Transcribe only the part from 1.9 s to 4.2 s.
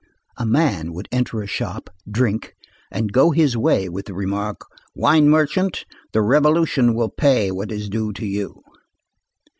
drink, and go his way with the